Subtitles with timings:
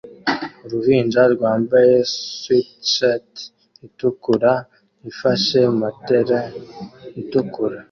[0.65, 3.31] Uruhinja rwambaye swatshirt
[3.87, 4.51] itukura
[5.09, 6.29] ifashe matel
[7.21, 7.77] itukura